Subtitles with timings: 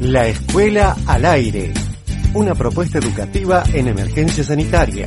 [0.00, 1.72] La Escuela al Aire.
[2.34, 5.06] Una propuesta educativa en emergencia sanitaria.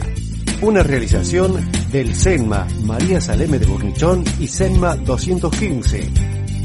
[0.62, 6.10] Una realización del CENMA María Saleme de Burnichón y CENMA 215.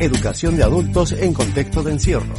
[0.01, 2.35] Educación de adultos en contexto de encierro.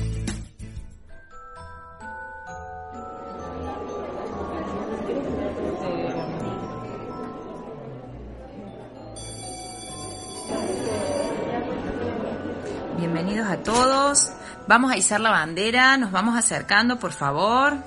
[12.97, 14.34] Bienvenidos a todos.
[14.68, 17.77] Vamos a izar la bandera, nos vamos acercando, por favor.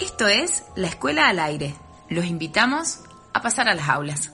[0.00, 1.76] Esto es la escuela al aire.
[2.08, 3.00] Los invitamos
[3.32, 4.32] a pasar a las aulas.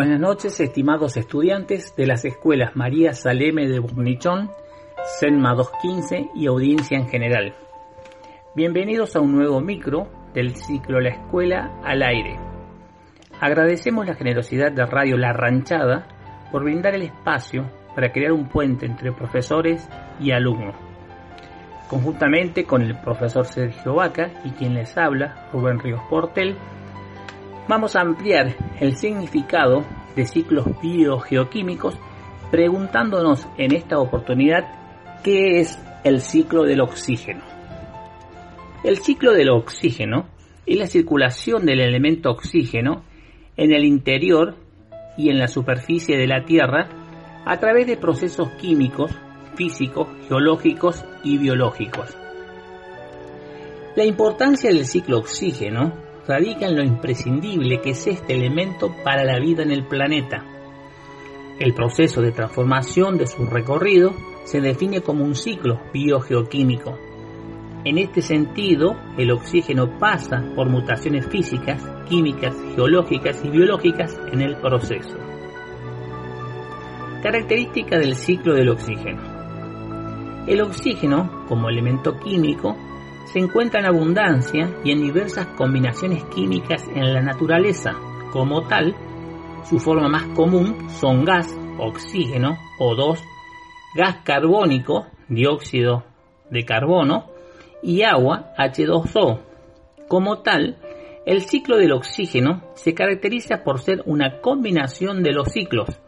[0.00, 4.50] Buenas noches, estimados estudiantes de las escuelas María Saleme de Burnichón,
[5.18, 7.54] Senma 215 y audiencia en general.
[8.54, 12.38] Bienvenidos a un nuevo micro del ciclo La Escuela al Aire.
[13.42, 16.08] Agradecemos la generosidad de Radio La Ranchada
[16.50, 19.86] por brindar el espacio para crear un puente entre profesores
[20.18, 20.76] y alumnos.
[21.90, 26.56] Conjuntamente con el profesor Sergio Vaca y quien les habla, Rubén Ríos Portel,
[27.68, 29.84] vamos a ampliar el significado
[30.16, 31.96] de ciclos biogeoquímicos
[32.50, 37.42] preguntándonos en esta oportunidad qué es el ciclo del oxígeno.
[38.82, 40.26] El ciclo del oxígeno
[40.66, 43.04] es la circulación del elemento oxígeno
[43.56, 44.56] en el interior
[45.16, 46.88] y en la superficie de la Tierra
[47.44, 49.12] a través de procesos químicos,
[49.54, 52.16] físicos, geológicos y biológicos.
[53.96, 55.92] La importancia del ciclo oxígeno
[56.30, 60.44] radica en lo imprescindible que es este elemento para la vida en el planeta.
[61.58, 64.12] El proceso de transformación de su recorrido
[64.44, 66.96] se define como un ciclo biogeoquímico.
[67.84, 74.56] En este sentido, el oxígeno pasa por mutaciones físicas, químicas, geológicas y biológicas en el
[74.56, 75.18] proceso.
[77.24, 79.20] Característica del ciclo del oxígeno.
[80.46, 82.76] El oxígeno, como elemento químico,
[83.26, 87.92] se encuentra en abundancia y en diversas combinaciones químicas en la naturaleza.
[88.32, 88.94] Como tal,
[89.64, 93.18] su forma más común son gas, oxígeno, O2,
[93.94, 96.04] gas carbónico, dióxido
[96.50, 97.26] de carbono,
[97.82, 99.40] y agua, H2O.
[100.08, 100.78] Como tal,
[101.26, 106.00] el ciclo del oxígeno se caracteriza por ser una combinación de los ciclos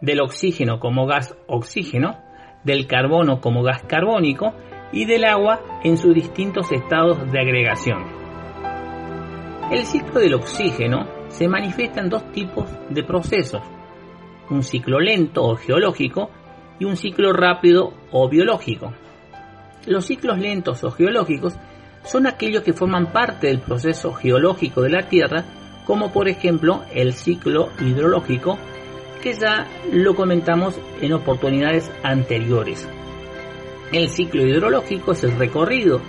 [0.00, 2.18] del oxígeno como gas oxígeno,
[2.64, 4.54] del carbono como gas carbónico
[4.92, 8.04] y del agua en sus distintos estados de agregación.
[9.70, 13.62] El ciclo del oxígeno se manifiesta en dos tipos de procesos,
[14.50, 16.30] un ciclo lento o geológico
[16.80, 18.92] y un ciclo rápido o biológico.
[19.86, 21.56] Los ciclos lentos o geológicos
[22.02, 25.44] son aquellos que forman parte del proceso geológico de la Tierra,
[25.86, 28.58] como por ejemplo el ciclo hidrológico,
[29.22, 32.88] que ya lo comentamos en oportunidades anteriores.
[33.92, 36.00] El ciclo hidrológico es el recorrido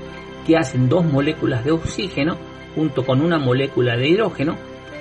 [0.46, 2.38] que hacen dos moléculas de oxígeno
[2.76, 4.56] junto con una molécula de hidrógeno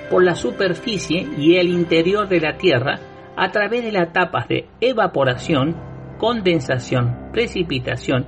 [0.09, 2.99] por la superficie y el interior de la Tierra
[3.37, 5.75] a través de las etapas de evaporación,
[6.17, 8.27] condensación, precipitación,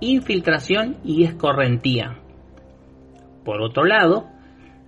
[0.00, 2.16] infiltración y escorrentía.
[3.44, 4.28] Por otro lado,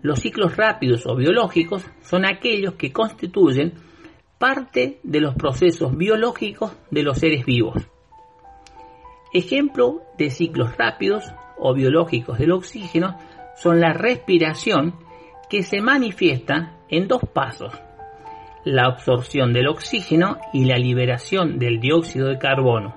[0.00, 3.74] los ciclos rápidos o biológicos son aquellos que constituyen
[4.38, 7.91] parte de los procesos biológicos de los seres vivos.
[9.32, 11.24] Ejemplo de ciclos rápidos
[11.56, 13.16] o biológicos del oxígeno
[13.56, 14.96] son la respiración
[15.48, 17.72] que se manifiesta en dos pasos,
[18.64, 22.96] la absorción del oxígeno y la liberación del dióxido de carbono.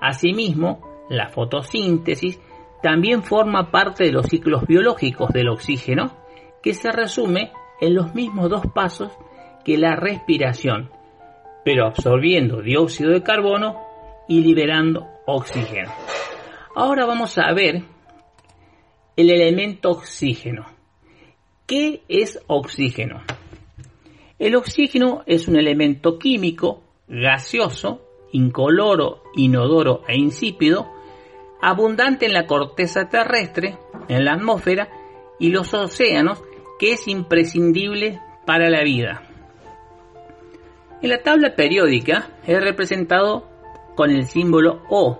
[0.00, 2.40] Asimismo, la fotosíntesis
[2.82, 6.12] también forma parte de los ciclos biológicos del oxígeno,
[6.62, 9.12] que se resume en los mismos dos pasos
[9.64, 10.90] que la respiración,
[11.64, 13.85] pero absorbiendo dióxido de carbono
[14.28, 15.92] y liberando oxígeno.
[16.74, 17.82] Ahora vamos a ver
[19.16, 20.66] el elemento oxígeno.
[21.66, 23.22] ¿Qué es oxígeno?
[24.38, 28.02] El oxígeno es un elemento químico gaseoso,
[28.32, 30.92] incoloro, inodoro e insípido,
[31.62, 33.78] abundante en la corteza terrestre,
[34.08, 34.88] en la atmósfera
[35.38, 36.42] y los océanos,
[36.78, 39.22] que es imprescindible para la vida.
[41.00, 43.48] En la tabla periódica es representado
[43.96, 45.18] con el símbolo O.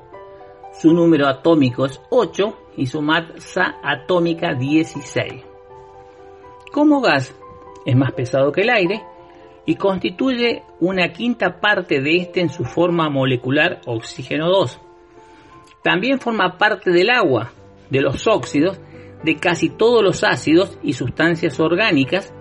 [0.73, 5.45] Su número atómico es 8 y su masa atómica 16.
[6.71, 7.35] Como gas
[7.85, 9.03] es más pesado que el aire,
[9.67, 14.81] y constituye una quinta parte de este en su forma molecular oxígeno 2.
[15.83, 17.53] También forma parte del agua,
[17.91, 18.81] de los óxidos,
[19.25, 22.33] de casi todos los ácidos y sustancias orgánicas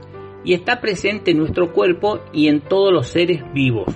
[0.43, 3.87] y está presente en nuestro cuerpo y en todos los seres vivos.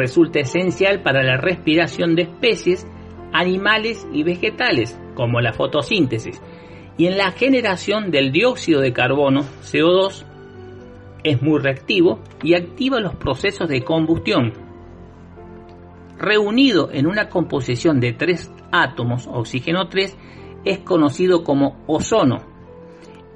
[0.00, 2.86] Resulta esencial para la respiración de especies,
[3.34, 6.40] animales y vegetales, como la fotosíntesis,
[6.96, 10.24] y en la generación del dióxido de carbono, CO2,
[11.22, 14.54] es muy reactivo y activa los procesos de combustión.
[16.16, 20.16] Reunido en una composición de tres átomos, oxígeno 3,
[20.64, 22.38] es conocido como ozono,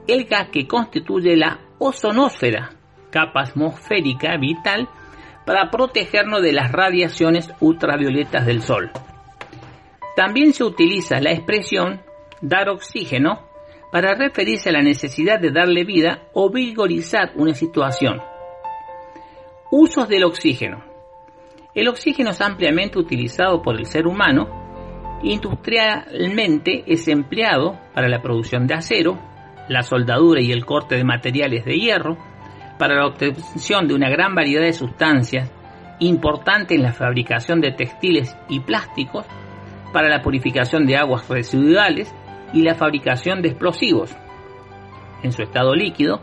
[0.09, 2.71] el gas que constituye la ozonosfera,
[3.11, 4.89] capa atmosférica vital
[5.45, 8.91] para protegernos de las radiaciones ultravioletas del Sol.
[10.17, 12.01] También se utiliza la expresión
[12.41, 13.41] dar oxígeno
[13.91, 18.21] para referirse a la necesidad de darle vida o vigorizar una situación.
[19.71, 20.85] Usos del oxígeno.
[21.75, 25.21] El oxígeno es ampliamente utilizado por el ser humano.
[25.23, 29.19] Industrialmente es empleado para la producción de acero,
[29.69, 32.17] la soldadura y el corte de materiales de hierro,
[32.79, 35.53] para la obtención de una gran variedad de sustancias,
[36.01, 39.27] importante en la fabricación de textiles y plásticos,
[39.93, 42.13] para la purificación de aguas residuales
[42.53, 44.15] y la fabricación de explosivos.
[45.23, 46.21] En su estado líquido,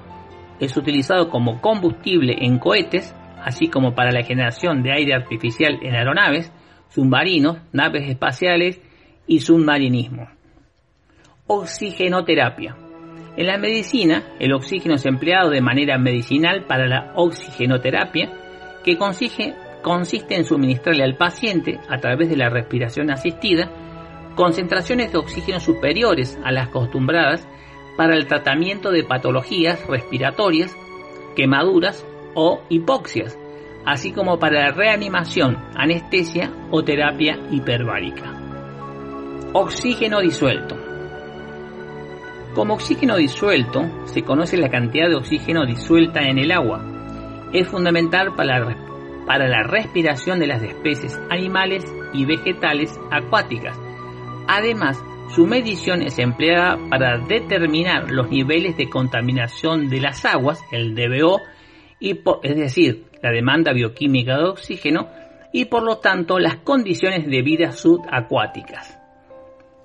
[0.59, 5.95] es utilizado como combustible en cohetes, así como para la generación de aire artificial en
[5.95, 6.53] aeronaves,
[6.89, 8.79] submarinos, naves espaciales
[9.25, 10.29] y submarinismo.
[11.47, 12.75] Oxigenoterapia.
[13.37, 18.29] En la medicina, el oxígeno es empleado de manera medicinal para la oxigenoterapia,
[18.83, 23.71] que consiste, en suministrarle al paciente, a través de la respiración asistida,
[24.35, 27.47] concentraciones de oxígeno superiores a las acostumbradas
[27.95, 30.75] para el tratamiento de patologías respiratorias,
[31.35, 32.05] quemaduras
[32.35, 33.37] o hipoxias,
[33.85, 38.33] así como para la reanimación, anestesia o terapia hiperbárica.
[39.53, 40.90] Oxígeno disuelto.
[42.53, 46.83] Como oxígeno disuelto, se conoce la cantidad de oxígeno disuelta en el agua.
[47.53, 48.59] Es fundamental para
[49.47, 53.79] la, respiración de las especies animales y vegetales acuáticas.
[54.49, 55.01] Además,
[55.33, 61.39] su medición es empleada para determinar los niveles de contaminación de las aguas, el DBO,
[62.01, 65.07] es decir, la demanda bioquímica de oxígeno,
[65.53, 69.00] y por lo tanto las condiciones de vida subacuáticas.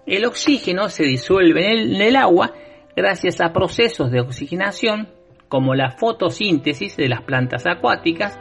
[0.06, 2.52] El oxígeno se disuelve en el, agua
[2.94, 5.08] gracias a procesos de oxigenación
[5.48, 8.38] como la fotosíntesis de las plantas acuáticas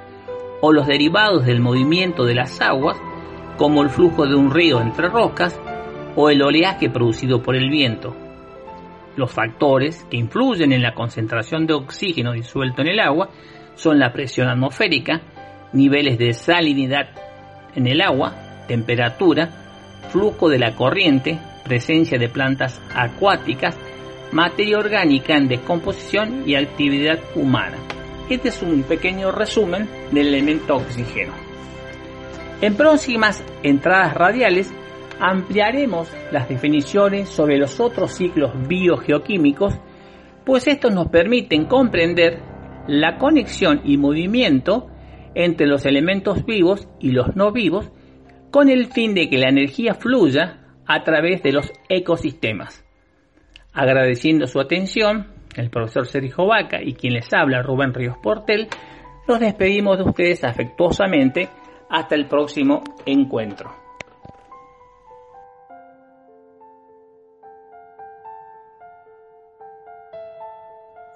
[0.61, 3.01] o los derivados del movimiento de las aguas
[3.57, 5.59] como el flujo de un río entre rocas
[6.15, 8.15] o el oleaje producido por el viento.
[9.15, 13.31] Los factores que influyen en la concentración de oxígeno disuelto en el agua
[13.73, 15.23] son la presión atmosférica,
[15.73, 17.09] niveles de salinidad
[17.73, 18.35] en el agua,
[18.67, 19.49] temperatura,
[20.11, 23.77] flujo de la corriente, presencia de plantas acuáticas,
[24.31, 27.77] materia orgánica en descomposición y actividad humana.
[28.29, 31.33] Este es un pequeño resumen del elemento oxígeno.
[32.61, 34.73] En próximas entradas radiales
[35.19, 39.75] ampliaremos las definiciones sobre los otros ciclos biogeoquímicos,
[40.45, 42.39] pues estos nos permiten comprender
[42.87, 44.87] la conexión y movimiento
[45.33, 47.91] entre los elementos vivos y los no vivos
[48.51, 52.83] con el fin de que la energía fluya a través de los ecosistemas.
[53.73, 58.67] Agradeciendo su atención, el profesor Sergio Vaca y quien les habla, Rubén Ríos Portel,
[59.27, 61.49] nos despedimos de ustedes afectuosamente
[61.89, 63.71] hasta el próximo encuentro.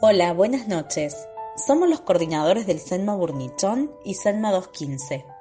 [0.01, 1.27] Hola, buenas noches.
[1.55, 5.38] Somos los coordinadores del SENMA Burnichón y SENMA 215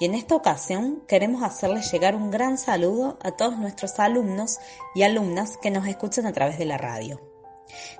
[0.00, 4.58] y en esta ocasión queremos hacerles llegar un gran saludo a todos nuestros alumnos
[4.94, 7.20] y alumnas que nos escuchan a través de la radio.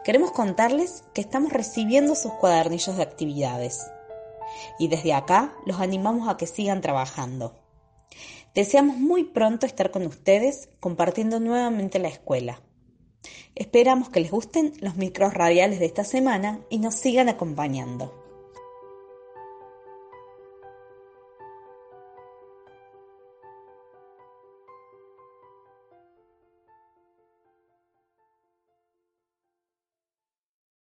[0.05, 3.87] Queremos contarles que estamos recibiendo sus cuadernillos de actividades
[4.79, 7.59] y desde acá los animamos a que sigan trabajando.
[8.55, 12.61] Deseamos muy pronto estar con ustedes compartiendo nuevamente la escuela.
[13.55, 18.22] Esperamos que les gusten los micros radiales de esta semana y nos sigan acompañando.